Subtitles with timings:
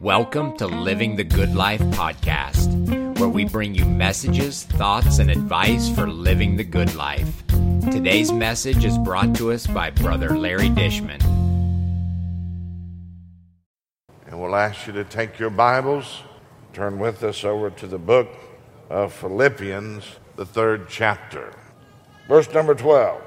[0.00, 5.88] Welcome to Living the Good Life podcast, where we bring you messages, thoughts, and advice
[5.92, 7.44] for living the good life.
[7.90, 11.20] Today's message is brought to us by Brother Larry Dishman.
[14.28, 16.22] And we'll ask you to take your Bibles,
[16.72, 18.28] turn with us over to the book
[18.88, 20.04] of Philippians,
[20.36, 21.52] the third chapter.
[22.28, 23.20] Verse number 12.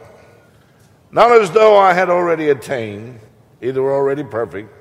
[1.11, 3.19] Not as though I had already attained,
[3.61, 4.80] either already perfect,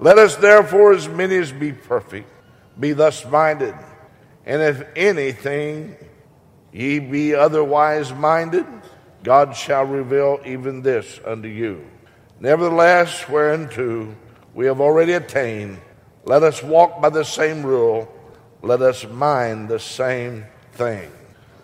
[0.00, 2.30] Let us therefore, as many as be perfect,
[2.78, 3.74] be thus minded.
[4.46, 5.96] And if anything
[6.72, 8.66] ye be otherwise minded,
[9.24, 11.84] God shall reveal even this unto you.
[12.40, 14.14] Nevertheless, whereunto
[14.54, 15.78] we have already attained,
[16.24, 18.08] let us walk by the same rule,
[18.62, 21.10] let us mind the same thing.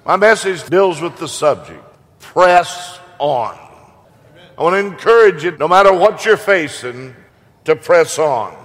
[0.04, 1.82] My message deals with the subject
[2.18, 3.56] press on.
[4.58, 7.14] I want to encourage you, no matter what you're facing,
[7.64, 8.56] to press on.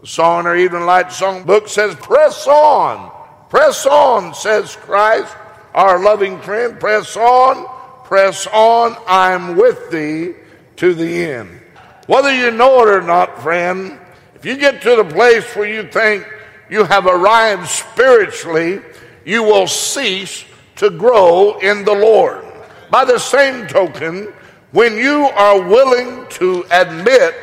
[0.00, 3.10] The Song or Evening Light Song book says, Press on,
[3.48, 5.34] press on, says Christ,
[5.74, 6.78] our loving friend.
[6.78, 7.66] Press on,
[8.04, 10.34] press on, I'm with thee
[10.76, 11.60] to the end.
[12.06, 13.98] Whether you know it or not, friend,
[14.34, 16.26] if you get to the place where you think
[16.70, 18.80] you have arrived spiritually,
[19.24, 20.44] you will cease
[20.76, 22.44] to grow in the Lord.
[22.90, 24.32] By the same token,
[24.70, 27.34] when you are willing to admit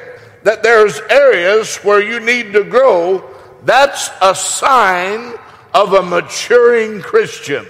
[0.44, 3.24] that there's areas where you need to grow,
[3.64, 5.34] that's a sign
[5.74, 7.66] of a maturing Christian.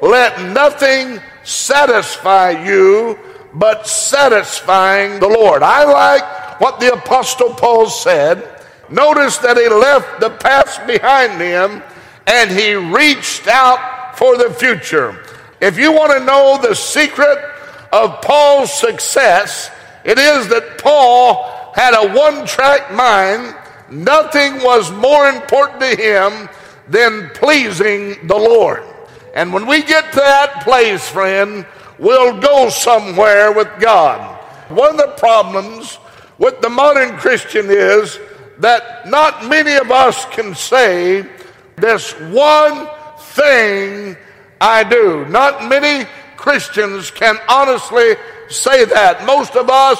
[0.00, 3.18] Let nothing satisfy you
[3.54, 5.62] but satisfying the Lord.
[5.62, 8.62] I like what the Apostle Paul said.
[8.88, 11.82] Notice that he left the past behind him
[12.26, 15.22] and he reached out for the future.
[15.60, 17.38] If you want to know the secret
[17.92, 19.70] of Paul's success,
[20.04, 23.54] it is that Paul had a one track mind.
[23.90, 26.48] Nothing was more important to him
[26.88, 28.82] than pleasing the Lord.
[29.34, 31.66] And when we get to that place, friend,
[31.98, 34.40] we'll go somewhere with God.
[34.70, 35.98] One of the problems
[36.38, 38.18] with the modern Christian is
[38.58, 41.26] that not many of us can say,
[41.76, 42.88] This one
[43.18, 44.16] thing
[44.62, 45.26] I do.
[45.26, 48.14] Not many Christians can honestly
[48.48, 49.26] say that.
[49.26, 49.98] Most of us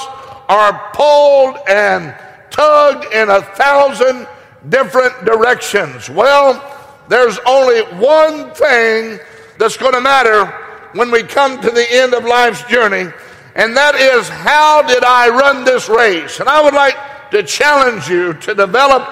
[0.48, 2.14] are pulled and
[2.50, 4.26] tugged in a thousand
[4.68, 6.08] different directions.
[6.08, 6.62] Well,
[7.08, 9.18] there's only one thing
[9.58, 10.46] that's going to matter
[10.92, 13.12] when we come to the end of life's journey,
[13.54, 16.40] and that is how did I run this race?
[16.40, 16.96] And I would like
[17.30, 19.02] to challenge you to develop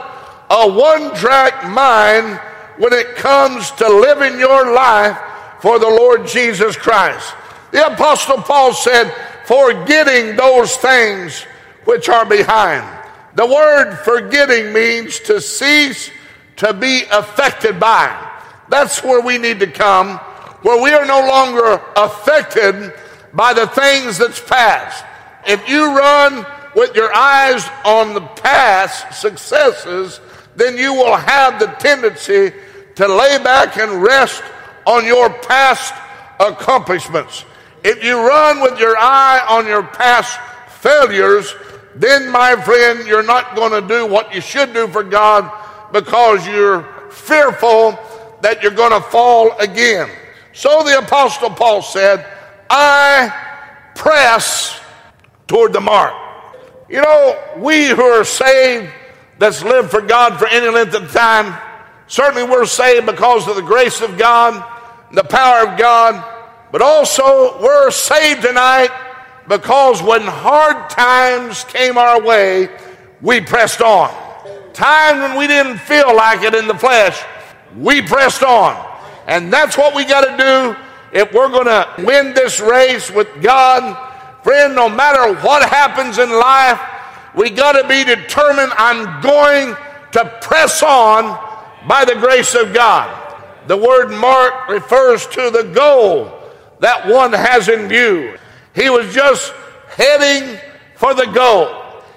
[0.51, 2.41] a one track mind
[2.79, 5.19] when it comes to living your life
[5.61, 7.35] for the Lord Jesus Christ.
[7.71, 9.13] The Apostle Paul said,
[9.45, 11.43] forgetting those things
[11.85, 12.85] which are behind.
[13.35, 16.11] The word forgetting means to cease
[16.57, 18.33] to be affected by.
[18.69, 20.19] That's where we need to come,
[20.63, 22.93] where we are no longer affected
[23.33, 25.05] by the things that's past.
[25.47, 30.21] If you run with your eyes on the past successes,
[30.57, 32.53] then you will have the tendency
[32.95, 34.43] to lay back and rest
[34.87, 35.93] on your past
[36.39, 37.45] accomplishments.
[37.85, 40.41] If you run with your eye on your past
[40.81, 41.55] failures,
[41.95, 45.53] then, my friend, you're not going to do what you should do for God
[45.93, 47.99] because you're fearful
[48.41, 50.09] that you're going to fall again.
[50.55, 52.27] So the Apostle Paul said,
[52.71, 53.33] I
[53.95, 54.81] press
[55.47, 56.15] toward the mark.
[56.89, 58.91] You know, we who are saved,
[59.39, 61.59] that's lived for God for any length of time,
[62.07, 64.65] certainly we're saved because of the grace of God,
[65.13, 66.34] the power of God,
[66.75, 68.91] but also, we're saved tonight
[69.47, 72.69] because when hard times came our way,
[73.23, 74.13] we pressed on.
[74.73, 77.23] Times when we didn't feel like it in the flesh,
[77.79, 78.75] we pressed on.
[79.29, 80.77] And that's what we got to do
[81.17, 84.43] if we're going to win this race with God.
[84.43, 86.81] Friend, no matter what happens in life,
[87.37, 89.77] we got to be determined I'm going
[90.11, 91.39] to press on
[91.87, 93.39] by the grace of God.
[93.69, 96.41] The word mark refers to the goal
[96.81, 98.37] that one has in view.
[98.75, 99.53] He was just
[99.89, 100.59] heading
[100.97, 101.69] for the goal.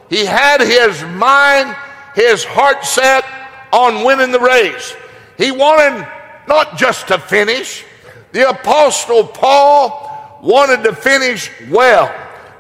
[0.10, 1.76] He had his mind,
[2.16, 3.24] his heart set
[3.72, 4.96] on winning the race.
[5.38, 6.08] He wanted
[6.48, 7.84] not just to finish,
[8.32, 12.14] the Apostle Paul wanted to finish well.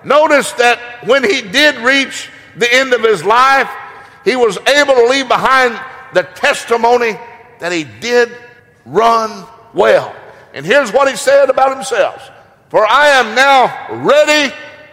[0.03, 3.69] Notice that when he did reach the end of his life,
[4.25, 5.79] he was able to leave behind
[6.13, 7.17] the testimony
[7.59, 8.29] that he did
[8.85, 10.15] run well.
[10.57, 12.31] And here's what he said about himself
[12.69, 14.51] For I am now ready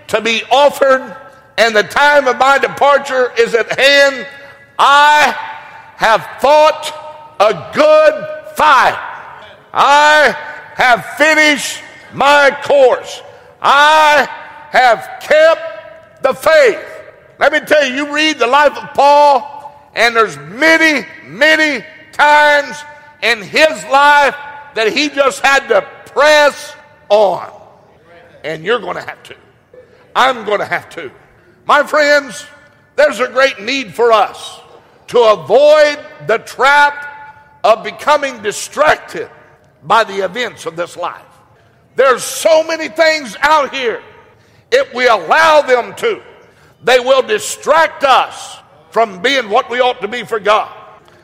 [0.08, 1.16] to be offered,
[1.56, 4.26] and the time of my departure is at hand.
[4.78, 5.34] I
[5.96, 6.92] have fought
[7.40, 8.98] a good fight.
[9.72, 10.36] I
[10.74, 11.82] have finished
[12.12, 13.22] my course.
[13.62, 14.28] I
[14.70, 16.84] have kept the faith.
[17.38, 21.82] Let me tell you, you read the life of Paul, and there's many, many
[22.12, 22.76] times
[23.22, 24.36] in his life
[24.74, 26.74] that he just had to press
[27.08, 27.50] on.
[28.42, 29.36] And you're going to have to.
[30.14, 31.10] I'm going to have to.
[31.66, 32.46] My friends,
[32.96, 34.60] there's a great need for us
[35.08, 39.30] to avoid the trap of becoming distracted
[39.82, 41.22] by the events of this life.
[41.96, 44.02] There's so many things out here.
[44.70, 46.22] If we allow them to,
[46.82, 48.58] they will distract us
[48.90, 50.74] from being what we ought to be for God.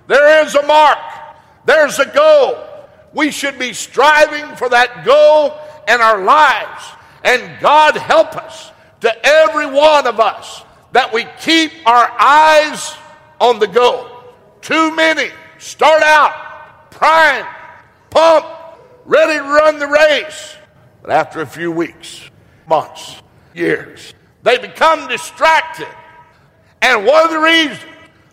[0.06, 0.98] There is a mark,
[1.66, 2.66] there's a goal.
[3.12, 5.58] We should be striving for that goal
[5.88, 6.84] in our lives.
[7.24, 8.70] And God help us
[9.00, 10.62] to every one of us
[10.92, 12.94] that we keep our eyes
[13.40, 14.08] on the goal.
[14.60, 17.46] Too many start out prime,
[18.10, 18.46] pump,
[19.04, 20.56] ready to run the race.
[21.02, 22.30] But after a few weeks,
[22.68, 23.22] months,
[23.54, 25.88] years, they become distracted.
[26.82, 27.80] And one of the reasons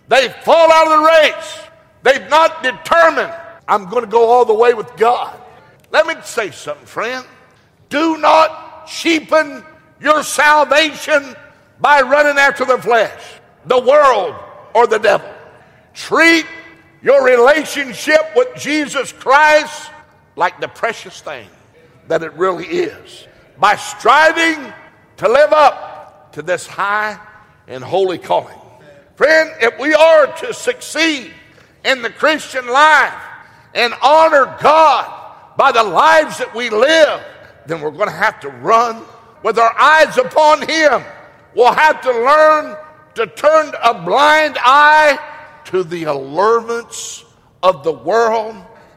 [0.07, 1.59] they fall out of the race,
[2.03, 3.33] they've not determined,
[3.67, 5.39] I'm going to go all the way with God.
[5.91, 7.25] Let me say something, friend.
[7.89, 9.63] Do not cheapen
[10.01, 11.35] your salvation
[11.79, 13.21] by running after the flesh,
[13.65, 14.35] the world,
[14.73, 15.29] or the devil.
[15.93, 16.45] Treat
[17.01, 19.91] your relationship with Jesus Christ
[20.35, 21.47] like the precious thing
[22.07, 23.27] that it really is
[23.59, 24.73] by striving
[25.17, 27.19] to live up to this high
[27.67, 28.57] and holy calling.
[29.15, 31.31] Friend, if we are to succeed
[31.83, 33.13] in the Christian life
[33.77, 37.24] and honor God by the lives that we live,
[37.68, 39.03] then we're going to have to run
[39.44, 41.03] with our eyes upon Him.
[41.56, 42.75] We'll have to learn
[43.15, 45.19] to turn a blind eye
[45.65, 47.24] to the allurements
[47.62, 48.56] of the world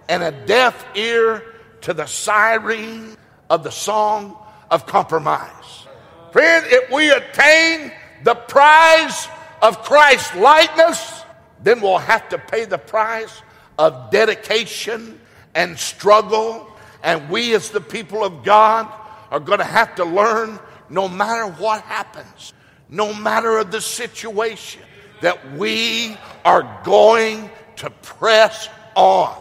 [0.09, 1.45] and a deaf ear
[1.83, 3.17] to the siren
[3.51, 4.37] of the song
[4.71, 5.87] of compromise.
[6.33, 7.93] Friend, if we attain
[8.25, 9.29] the prize
[9.61, 11.23] of Christ's likeness,
[11.63, 13.43] then we'll have to pay the price
[13.81, 15.19] of dedication
[15.55, 16.67] and struggle.
[17.03, 18.87] And we, as the people of God,
[19.31, 20.61] are going to have to learn
[20.91, 22.53] no matter what happens,
[22.91, 24.83] no matter the situation,
[25.23, 29.35] that we are going to press on.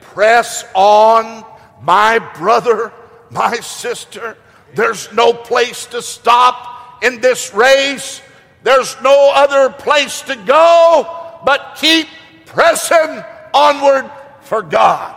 [0.00, 1.44] Press on,
[1.82, 2.90] my brother,
[3.28, 4.38] my sister.
[4.74, 8.22] There's no place to stop in this race.
[8.62, 12.06] There's no other place to go but keep
[12.46, 13.22] pressing
[13.54, 14.10] onward
[14.42, 15.14] for God.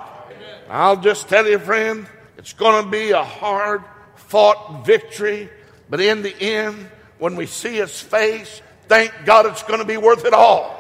[0.70, 2.08] I'll just tell you, friend,
[2.38, 3.84] it's going to be a hard
[4.16, 5.50] fought victory,
[5.90, 6.90] but in the end,
[7.20, 10.78] when we see his face, thank God it's going to be worth it all.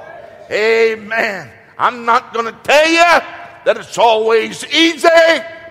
[0.49, 1.49] Amen.
[1.77, 3.21] I'm not going to tell you
[3.65, 5.07] that it's always easy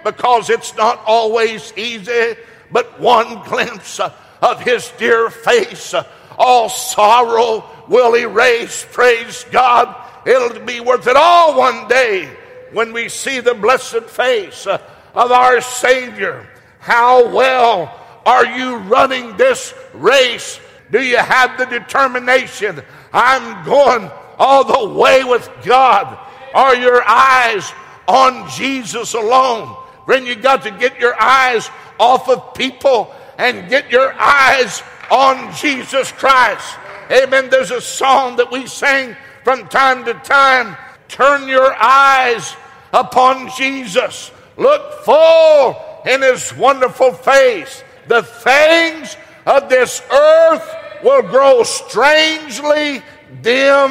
[0.05, 2.37] because it's not always easy,
[2.71, 5.95] but one glimpse of his dear face,
[6.41, 8.87] all sorrow will erase.
[8.91, 9.95] Praise God.
[10.27, 12.35] It'll be worth it all one day
[12.73, 14.81] when we see the blessed face of
[15.15, 16.49] our Savior.
[16.79, 17.95] How well
[18.25, 20.59] are you running this race?
[20.91, 22.83] Do you have the determination?
[23.13, 26.19] I'm going all the way with God.
[26.55, 27.71] Are your eyes
[28.09, 29.77] on Jesus alone?
[30.09, 31.69] Then you got to get your eyes
[31.99, 36.79] off of people and get your eyes on Jesus Christ.
[37.11, 37.51] Amen.
[37.51, 40.77] There's a song that we sing from time to time.
[41.09, 42.57] Turn your eyes
[42.93, 44.31] upon Jesus.
[44.57, 47.83] Look full in his wonderful face.
[48.07, 53.03] The things of this earth will grow strangely
[53.43, 53.91] dim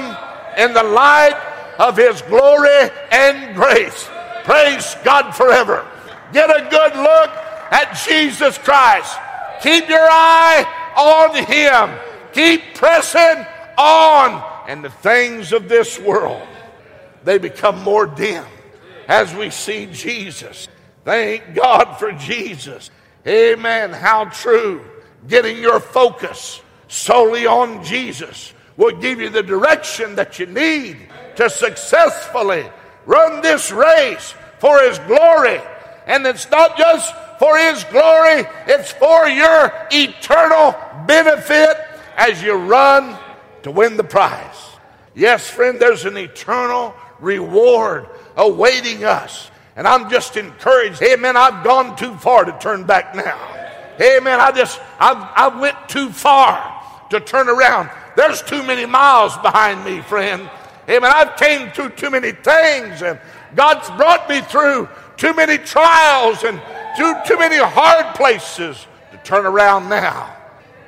[0.58, 1.38] in the light
[1.80, 4.08] of his glory and grace.
[4.44, 5.86] Praise God forever.
[6.32, 7.30] Get a good look
[7.72, 9.18] at Jesus Christ.
[9.62, 12.00] Keep your eye on him.
[12.34, 13.46] Keep pressing
[13.78, 14.44] on.
[14.68, 16.48] And the things of this world,
[17.24, 18.46] they become more dim
[19.08, 20.68] as we see Jesus.
[21.04, 22.92] Thank God for Jesus.
[23.26, 23.92] Amen.
[23.92, 24.86] How true.
[25.28, 30.98] Getting your focus solely on Jesus will give you the direction that you need
[31.36, 32.70] to successfully
[33.06, 35.60] run this race for His glory.
[36.06, 40.76] And it's not just for His glory, it's for your eternal
[41.08, 41.78] benefit
[42.18, 43.18] as you run
[43.64, 44.58] to win the prize.
[45.16, 49.50] Yes, friend, there's an eternal reward awaiting us.
[49.76, 51.00] And I'm just encouraged.
[51.00, 51.38] Hey, Amen.
[51.38, 53.38] I've gone too far to turn back now.
[53.98, 54.40] Hey, Amen.
[54.40, 57.90] I just, I've, I went too far to turn around.
[58.16, 60.50] There's too many miles behind me, friend.
[60.86, 61.12] Hey, Amen.
[61.14, 63.20] I've came through too many things and
[63.56, 66.62] God's brought me through too many trials and
[66.98, 70.36] too, too many hard places to turn around now.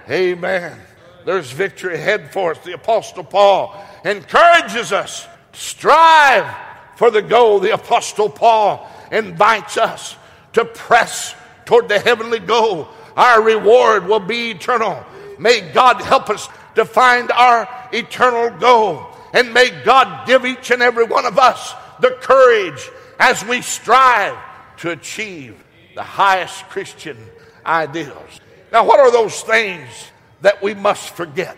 [0.10, 0.78] Amen.
[1.26, 2.60] There's victory ahead for us.
[2.60, 6.54] The Apostle Paul encourages us to strive
[6.96, 7.60] for the goal.
[7.60, 10.16] The Apostle Paul invites us
[10.54, 12.88] to press toward the heavenly goal.
[13.16, 15.04] Our reward will be eternal.
[15.38, 19.06] May God help us to find our eternal goal.
[19.34, 22.90] And may God give each and every one of us the courage
[23.20, 24.38] as we strive
[24.78, 25.56] to achieve
[25.96, 27.18] the highest Christian
[27.66, 28.40] ideals.
[28.72, 29.88] Now, what are those things
[30.42, 31.58] that we must forget?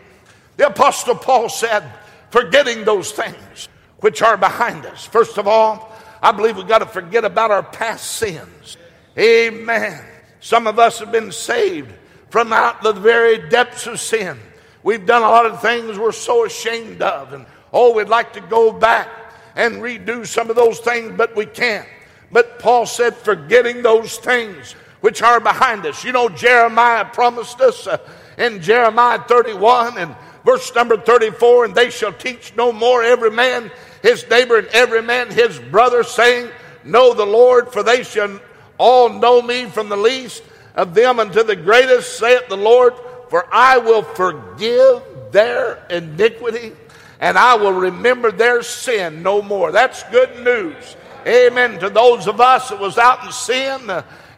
[0.58, 1.84] The Apostle Paul said,
[2.30, 5.06] forgetting those things which are behind us.
[5.06, 8.78] First of all, I believe we've got to forget about our past sins.
[9.18, 10.04] Amen.
[10.40, 11.94] Some of us have been saved
[12.30, 14.40] from out the very depths of sin.
[14.84, 18.42] We've done a lot of things we're so ashamed of, and oh, we'd like to
[18.42, 19.08] go back
[19.56, 21.88] and redo some of those things, but we can't.
[22.34, 26.04] But Paul said, forgetting those things which are behind us.
[26.04, 27.98] You know, Jeremiah promised us uh,
[28.38, 33.72] in Jeremiah 31 and verse number 34 and they shall teach no more every man
[34.02, 36.50] his neighbor and every man his brother, saying,
[36.84, 38.40] Know the Lord, for they shall
[38.78, 40.44] all know me from the least
[40.76, 42.94] of them unto the greatest, saith the Lord,
[43.30, 46.74] for I will forgive their iniquity
[47.20, 49.72] and I will remember their sin no more.
[49.72, 50.98] That's good news.
[51.26, 51.80] Amen.
[51.80, 53.90] To those of us that was out in sin,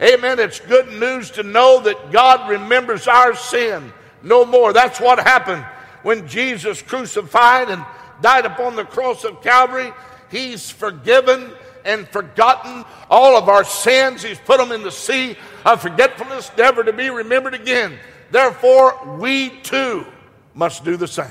[0.01, 0.39] amen.
[0.39, 4.73] It's good news to know that God remembers our sin no more.
[4.73, 5.65] That's what happened
[6.03, 7.83] when Jesus crucified and
[8.21, 9.91] died upon the cross of Calvary.
[10.29, 11.51] He's forgiven
[11.83, 14.23] and forgotten all of our sins.
[14.23, 17.97] He's put them in the sea of forgetfulness, never to be remembered again.
[18.31, 20.05] Therefore, we too
[20.53, 21.27] must do the same.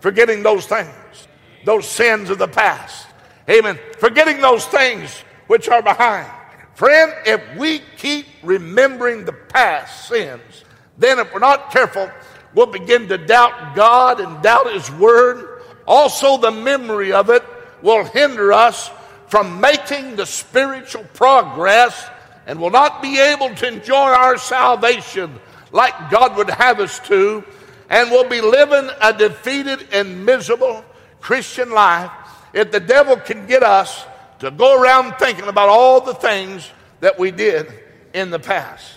[0.00, 1.28] Forgetting those things,
[1.64, 3.07] those sins of the past.
[3.48, 3.78] Amen.
[3.98, 5.10] Forgetting those things
[5.46, 6.30] which are behind.
[6.74, 10.64] Friend, if we keep remembering the past sins,
[10.98, 12.10] then if we're not careful,
[12.54, 15.62] we'll begin to doubt God and doubt His Word.
[15.86, 17.42] Also, the memory of it
[17.82, 18.90] will hinder us
[19.28, 22.08] from making the spiritual progress
[22.46, 25.38] and will not be able to enjoy our salvation
[25.72, 27.44] like God would have us to,
[27.90, 30.84] and will be living a defeated and miserable
[31.20, 32.10] Christian life
[32.52, 34.04] if the devil can get us
[34.40, 37.72] to go around thinking about all the things that we did
[38.14, 38.94] in the past.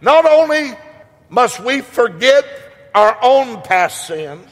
[0.00, 0.72] Not only
[1.28, 2.44] must we forget
[2.94, 4.46] our own past sins,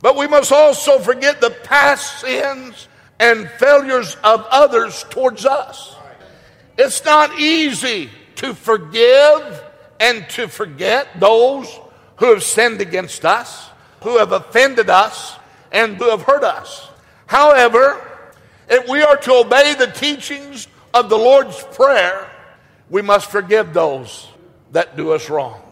[0.00, 5.96] but we must also forget the past sins and failures of others towards us.
[6.76, 9.62] It's not easy to forgive
[10.00, 11.68] and to forget those
[12.16, 13.68] who have sinned against us,
[14.02, 15.36] who have offended us,
[15.70, 16.88] and who have hurt us.
[17.32, 17.98] However,
[18.68, 22.30] if we are to obey the teachings of the Lord's Prayer,
[22.90, 24.28] we must forgive those
[24.72, 25.62] that do us wrong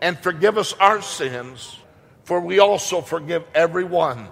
[0.00, 1.76] and forgive us our sins,
[2.24, 4.26] for we also forgive everyone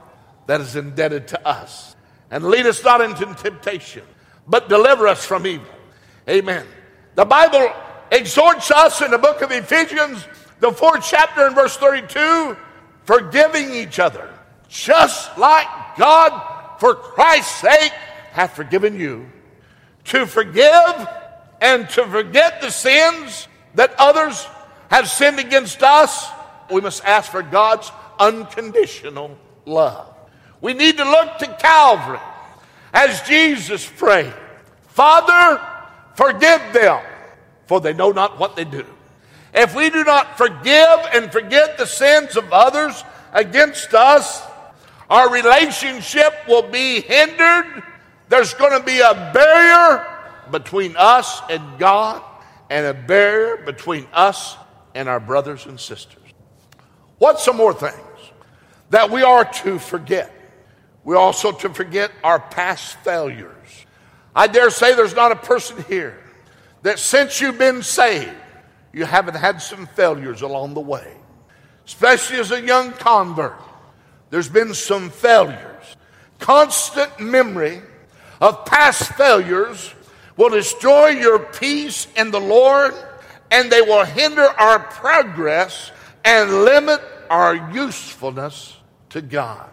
[0.46, 1.94] that is indebted to us.
[2.30, 4.04] And lead us not into temptation,
[4.48, 5.66] but deliver us from evil.
[6.30, 6.66] Amen.
[7.14, 7.74] The Bible
[8.10, 10.26] exhorts us in the book of Ephesians,
[10.60, 12.56] the fourth chapter and verse 32,
[13.04, 14.32] forgiving each other,
[14.70, 15.66] just like
[15.98, 16.49] God,
[16.80, 17.92] for Christ's sake,
[18.32, 19.26] hath forgiven you.
[20.06, 21.08] To forgive
[21.60, 24.46] and to forget the sins that others
[24.90, 26.26] have sinned against us,
[26.70, 30.08] we must ask for God's unconditional love.
[30.62, 32.18] We need to look to Calvary
[32.92, 34.32] as Jesus prayed
[34.88, 35.60] Father,
[36.14, 37.02] forgive them,
[37.66, 38.84] for they know not what they do.
[39.52, 44.42] If we do not forgive and forget the sins of others against us,
[45.10, 47.82] our relationship will be hindered.
[48.28, 50.06] There's going to be a barrier
[50.52, 52.22] between us and God
[52.70, 54.56] and a barrier between us
[54.94, 56.22] and our brothers and sisters.
[57.18, 57.94] What's some more things
[58.90, 60.32] that we are to forget?
[61.02, 63.86] We also to forget our past failures.
[64.34, 66.22] I dare say there's not a person here
[66.82, 68.30] that since you've been saved,
[68.92, 71.16] you haven't had some failures along the way,
[71.84, 73.60] especially as a young convert.
[74.30, 75.96] There's been some failures.
[76.38, 77.82] Constant memory
[78.40, 79.94] of past failures
[80.36, 82.94] will destroy your peace in the Lord
[83.50, 85.90] and they will hinder our progress
[86.24, 88.76] and limit our usefulness
[89.10, 89.68] to God.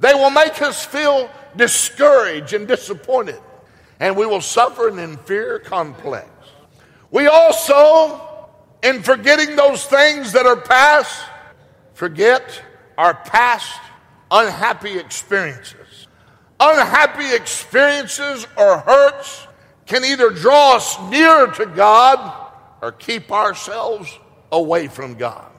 [0.00, 3.40] They will make us feel discouraged and disappointed,
[3.98, 6.28] and we will suffer an inferior complex.
[7.10, 8.48] We also,
[8.82, 11.24] in forgetting those things that are past,
[11.94, 12.62] forget
[12.96, 13.80] our past
[14.30, 16.08] unhappy experiences.
[16.58, 19.46] Unhappy experiences or hurts
[19.86, 22.50] can either draw us nearer to God
[22.82, 24.10] or keep ourselves
[24.50, 25.50] away from God.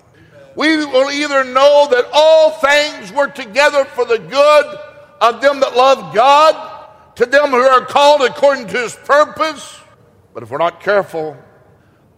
[0.56, 4.66] We will either know that all things work together for the good
[5.22, 9.80] of them that love God, to them who are called according to his purpose.
[10.34, 11.38] But if we're not careful,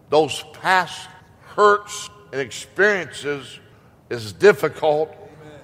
[0.08, 1.08] those past
[1.54, 3.60] hurts and experiences
[4.10, 5.14] is difficult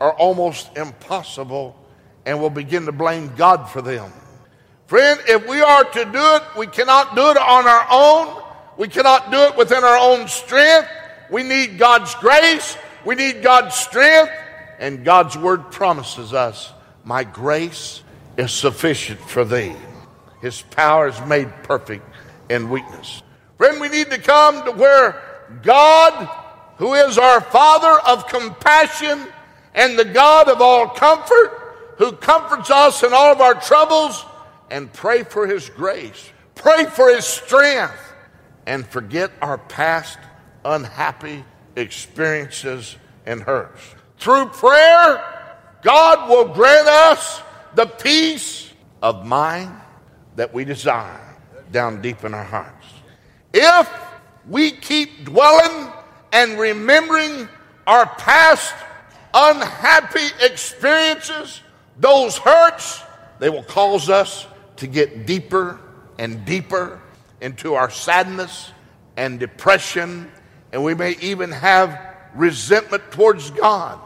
[0.00, 1.76] or almost impossible,
[2.24, 4.10] and we'll begin to blame God for them.
[4.86, 8.42] Friend, if we are to do it, we cannot do it on our own.
[8.76, 10.88] We cannot do it within our own strength.
[11.30, 12.76] We need God's grace.
[13.04, 14.32] We need God's strength.
[14.78, 16.72] And God's word promises us,
[17.04, 18.02] My grace
[18.36, 19.74] is sufficient for thee.
[20.40, 22.04] His power is made perfect
[22.48, 23.22] in weakness.
[23.58, 25.22] Friend, we need to come to where
[25.62, 26.28] God,
[26.78, 29.26] who is our Father of compassion
[29.74, 34.24] and the God of all comfort, who comforts us in all of our troubles,
[34.70, 36.30] and pray for His grace.
[36.54, 38.14] Pray for His strength
[38.66, 40.18] and forget our past
[40.64, 41.44] unhappy
[41.76, 43.80] experiences and hurts.
[44.18, 45.22] Through prayer,
[45.82, 47.42] God will grant us
[47.74, 49.72] the peace of mind
[50.36, 51.36] that we desire
[51.70, 52.86] down deep in our hearts.
[53.52, 53.88] If
[54.48, 55.75] we keep dwelling
[56.36, 57.48] and remembering
[57.86, 58.74] our past
[59.32, 61.62] unhappy experiences,
[61.98, 63.02] those hurts,
[63.38, 65.80] they will cause us to get deeper
[66.18, 67.00] and deeper
[67.40, 68.70] into our sadness
[69.16, 70.30] and depression,
[70.72, 71.98] and we may even have
[72.34, 73.98] resentment towards God,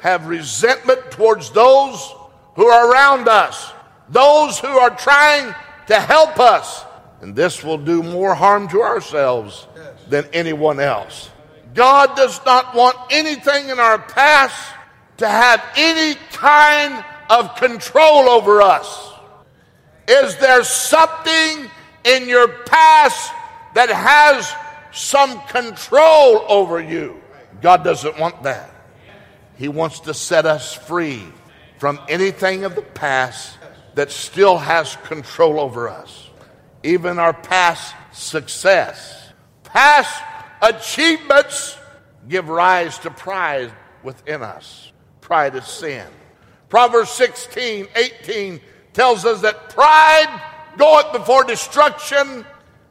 [0.00, 2.14] have resentment towards those
[2.56, 3.72] who are around us,
[4.08, 5.54] those who are trying
[5.88, 6.82] to help us.
[7.20, 9.66] And this will do more harm to ourselves
[10.08, 11.28] than anyone else.
[11.74, 14.74] God does not want anything in our past
[15.18, 19.12] to have any kind of control over us.
[20.08, 21.70] Is there something
[22.04, 23.32] in your past
[23.74, 24.52] that has
[24.92, 27.20] some control over you.
[27.60, 28.70] God doesn't want that.
[29.56, 31.22] He wants to set us free
[31.78, 33.58] from anything of the past
[33.94, 36.30] that still has control over us.
[36.82, 39.32] Even our past success,
[39.64, 40.22] past
[40.68, 41.78] achievements
[42.28, 43.72] give rise to pride
[44.02, 44.92] within us.
[45.20, 46.06] Pride is sin.
[46.68, 48.60] Proverbs 16, 18
[48.92, 50.40] tells us that pride
[50.76, 52.44] goeth before destruction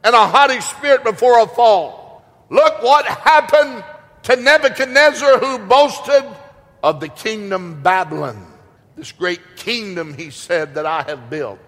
[0.04, 2.24] and a haughty spirit before a fall.
[2.50, 3.84] Look what happened
[4.24, 6.24] to Nebuchadnezzar who boasted
[6.82, 8.46] of the kingdom Babylon.
[8.96, 11.58] This great kingdom, he said, that I have built.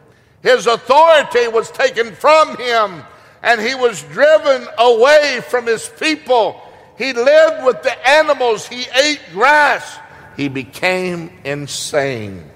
[0.42, 3.03] His authority was taken from him
[3.47, 6.61] and he was driven away from his people.
[6.99, 9.99] He lived with the animals, he ate grass.
[10.37, 12.51] He became insane.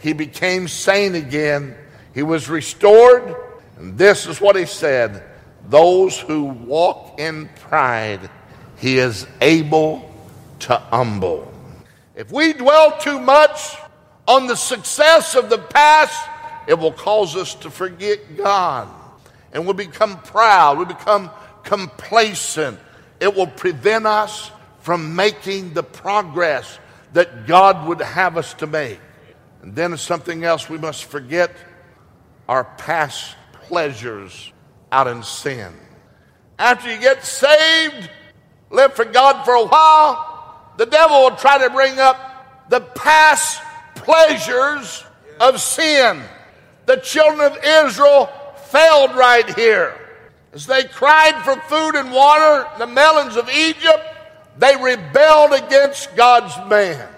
[0.00, 1.76] He became sane again
[2.14, 3.34] he was restored,
[3.78, 5.24] and this is what he said
[5.68, 8.28] those who walk in pride,
[8.78, 10.10] he is able
[10.60, 11.52] to humble.
[12.16, 13.76] If we dwell too much
[14.26, 16.28] on the success of the past,
[16.66, 18.88] it will cause us to forget God.
[19.52, 21.30] And we'll become proud, we'll become
[21.62, 22.78] complacent.
[23.20, 26.78] It will prevent us from making the progress
[27.12, 29.00] that God would have us to make.
[29.62, 31.54] And then something else we must forget
[32.48, 34.52] our past pleasures
[34.90, 35.72] out in sin.
[36.58, 38.10] After you get saved,
[38.70, 43.60] live for God for a while, the devil will try to bring up the past
[43.94, 45.04] pleasures
[45.38, 46.22] of sin.
[46.86, 48.30] The children of Israel
[48.70, 49.96] failed right here.
[50.52, 54.02] As they cried for food and water, the melons of Egypt,
[54.58, 57.08] they rebelled against God's man.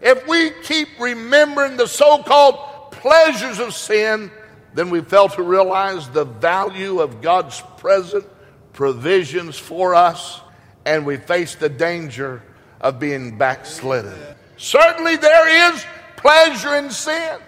[0.00, 4.30] If we keep remembering the so called pleasures of sin,
[4.74, 8.24] then we fail to realize the value of God's present
[8.72, 10.40] provisions for us,
[10.84, 12.42] and we face the danger
[12.80, 14.14] of being backslidden.
[14.56, 15.84] Certainly, there is
[16.16, 17.38] pleasure in sin,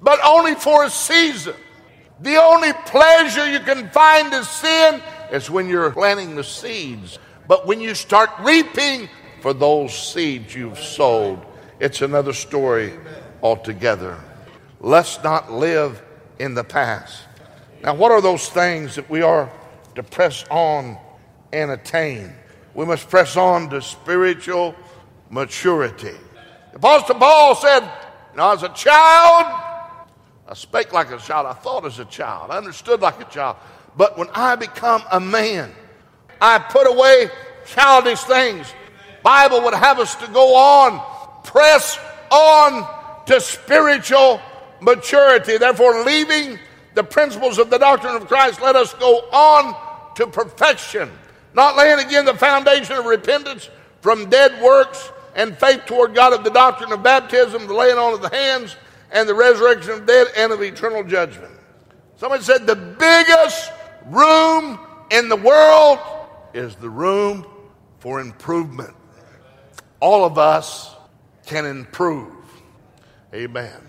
[0.00, 1.54] but only for a season.
[2.20, 5.02] The only pleasure you can find in sin
[5.32, 7.18] is when you're planting the seeds.
[7.46, 9.08] But when you start reaping
[9.42, 11.40] for those seeds you've sowed
[11.78, 12.94] it's another story
[13.42, 14.18] altogether.
[14.80, 16.02] Let's not live
[16.38, 17.22] in the past.
[17.82, 19.50] Now, what are those things that we are
[19.94, 20.96] to press on
[21.52, 22.32] and attain?
[22.74, 24.74] We must press on to spiritual
[25.30, 26.16] maturity.
[26.74, 27.90] Apostle Paul said,
[28.34, 29.65] Now, as a child,
[30.48, 31.46] I spake like a child.
[31.46, 32.50] I thought as a child.
[32.50, 33.56] I understood like a child.
[33.96, 35.72] But when I become a man,
[36.40, 37.30] I put away
[37.66, 38.72] childish things.
[39.22, 41.00] Bible would have us to go on,
[41.42, 41.98] press
[42.30, 44.40] on to spiritual
[44.80, 45.58] maturity.
[45.58, 46.58] Therefore, leaving
[46.94, 51.10] the principles of the doctrine of Christ, let us go on to perfection,
[51.54, 53.68] not laying again the foundation of repentance
[54.00, 58.14] from dead works and faith toward God of the doctrine of baptism, the laying on
[58.14, 58.76] of the hands,
[59.10, 61.52] and the resurrection of dead, and of eternal judgment.
[62.16, 63.70] Somebody said the biggest
[64.06, 64.78] room
[65.10, 65.98] in the world
[66.54, 67.46] is the room
[67.98, 68.94] for improvement.
[70.00, 70.94] All of us
[71.46, 72.32] can improve.
[73.34, 73.80] Amen.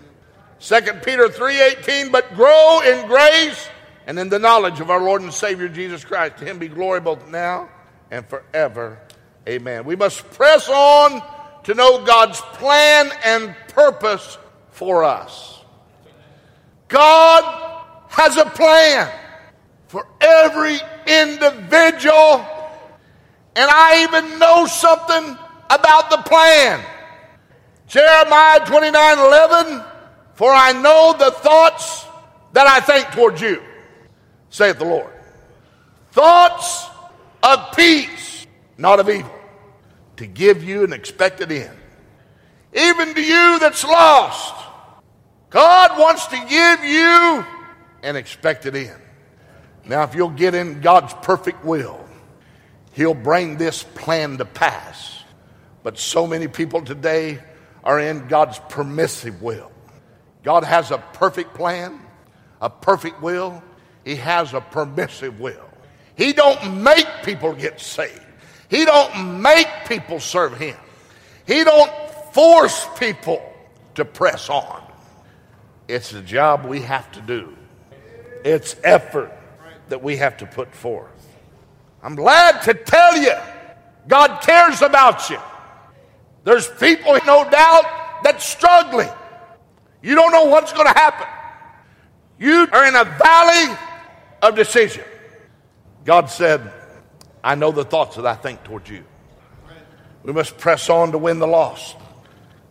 [0.60, 3.68] 2 Peter 3:18 but grow in grace
[4.06, 6.38] and in the knowledge of our Lord and Savior Jesus Christ.
[6.38, 7.68] To him be glory both now
[8.10, 8.98] and forever.
[9.48, 9.84] Amen.
[9.84, 11.22] We must press on
[11.64, 14.38] to know God's plan and purpose
[14.78, 15.60] for us.
[16.86, 17.42] God
[18.10, 19.12] has a plan
[19.88, 22.46] for every individual,
[23.56, 25.36] and I even know something
[25.68, 26.80] about the plan.
[27.88, 29.84] Jeremiah 29 11,
[30.34, 32.06] for I know the thoughts
[32.52, 33.60] that I think towards you,
[34.48, 35.12] saith the Lord.
[36.12, 36.86] Thoughts
[37.42, 39.34] of peace, not of evil
[40.18, 41.76] to give you an expected end.
[42.72, 44.67] Even to you that's lost,
[45.50, 47.44] God wants to give you
[48.02, 49.00] an expected end.
[49.86, 52.04] Now, if you'll get in God's perfect will,
[52.92, 55.22] He'll bring this plan to pass.
[55.82, 57.38] But so many people today
[57.84, 59.70] are in God's permissive will.
[60.42, 61.98] God has a perfect plan,
[62.60, 63.62] a perfect will.
[64.04, 65.68] He has a permissive will.
[66.16, 68.20] He don't make people get saved.
[68.68, 70.76] He don't make people serve him.
[71.46, 71.90] He don't
[72.32, 73.42] force people
[73.94, 74.87] to press on.
[75.88, 77.56] It's a job we have to do.
[78.44, 79.32] It's effort
[79.88, 81.08] that we have to put forth.
[82.02, 83.32] I'm glad to tell you,
[84.06, 85.38] God cares about you.
[86.44, 89.08] There's people, no doubt, that's struggling.
[90.02, 91.26] You don't know what's going to happen.
[92.38, 93.76] You are in a valley
[94.42, 95.04] of decision.
[96.04, 96.70] God said,
[97.42, 99.04] I know the thoughts that I think towards you.
[100.22, 101.96] We must press on to win the lost.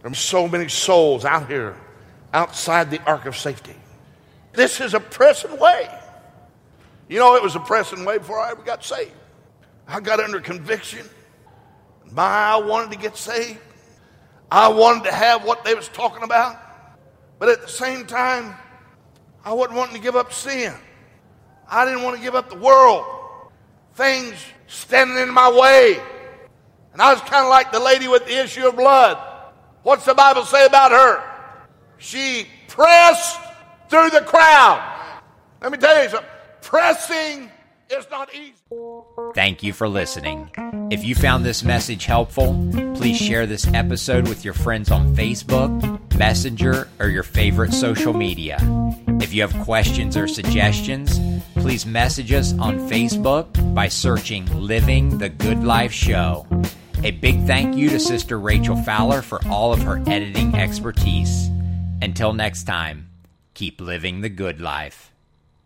[0.01, 1.75] There's so many souls out here
[2.37, 3.75] outside the ark of safety.
[4.53, 5.89] This is a pressing way.
[7.09, 9.11] You know, it was a pressing way before I ever got saved.
[9.87, 11.05] I got under conviction.
[12.11, 13.59] My, I wanted to get saved.
[14.51, 16.57] I wanted to have what they was talking about.
[17.39, 18.53] But at the same time,
[19.43, 20.73] I wasn't wanting to give up sin.
[21.67, 23.05] I didn't want to give up the world.
[23.95, 24.35] Things
[24.67, 25.99] standing in my way.
[26.93, 29.17] And I was kind of like the lady with the issue of blood.
[29.81, 31.26] What's the Bible say about her?
[31.99, 33.39] She pressed
[33.89, 35.21] through the crowd.
[35.61, 36.29] Let me tell you something.
[36.61, 37.49] Pressing
[37.89, 38.53] is not easy.
[39.33, 40.49] Thank you for listening.
[40.91, 42.53] If you found this message helpful,
[42.95, 48.57] please share this episode with your friends on Facebook, Messenger, or your favorite social media.
[49.21, 51.19] If you have questions or suggestions,
[51.55, 56.45] please message us on Facebook by searching Living the Good Life Show.
[57.03, 61.49] A big thank you to Sister Rachel Fowler for all of her editing expertise.
[61.99, 63.09] Until next time,
[63.55, 65.06] keep living the good life.